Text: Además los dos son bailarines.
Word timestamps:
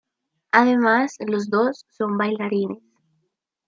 Además 0.51 1.13
los 1.19 1.51
dos 1.51 1.85
son 1.91 2.17
bailarines. 2.17 2.81